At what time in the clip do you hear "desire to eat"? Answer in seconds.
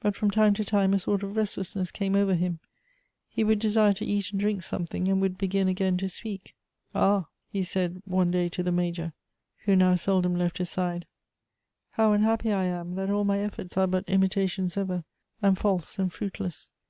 3.58-4.30